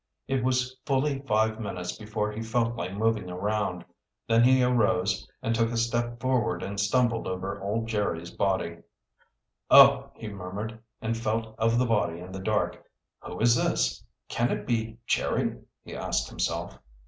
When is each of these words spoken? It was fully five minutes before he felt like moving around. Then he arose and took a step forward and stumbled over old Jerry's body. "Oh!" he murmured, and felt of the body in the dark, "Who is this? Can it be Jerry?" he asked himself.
It 0.27 0.43
was 0.43 0.77
fully 0.83 1.19
five 1.27 1.59
minutes 1.59 1.95
before 1.95 2.31
he 2.31 2.41
felt 2.41 2.75
like 2.75 2.93
moving 2.95 3.29
around. 3.29 3.85
Then 4.27 4.43
he 4.43 4.63
arose 4.63 5.29
and 5.43 5.53
took 5.53 5.69
a 5.69 5.77
step 5.77 6.19
forward 6.19 6.63
and 6.63 6.79
stumbled 6.79 7.27
over 7.27 7.61
old 7.61 7.85
Jerry's 7.85 8.31
body. 8.31 8.79
"Oh!" 9.69 10.09
he 10.15 10.27
murmured, 10.27 10.79
and 11.03 11.15
felt 11.15 11.53
of 11.59 11.77
the 11.77 11.85
body 11.85 12.19
in 12.19 12.31
the 12.31 12.39
dark, 12.39 12.83
"Who 13.19 13.39
is 13.41 13.55
this? 13.55 14.03
Can 14.27 14.49
it 14.49 14.65
be 14.65 14.97
Jerry?" 15.05 15.61
he 15.83 15.95
asked 15.95 16.29
himself. 16.29 16.79